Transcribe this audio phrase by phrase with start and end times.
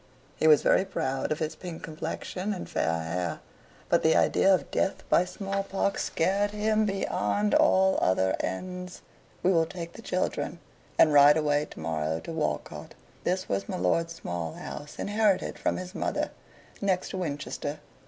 [0.35, 3.39] He was very proud of his pink complexion and fair hair
[3.87, 9.03] but the idea of death by small pox scared him beyond all other ends.
[9.43, 10.57] "We will take the children
[10.97, 12.93] and ride away to morrow to Walcote:"
[13.25, 16.31] this was my lord's small house, inherited from his mother,
[16.81, 17.79] near to Winchester.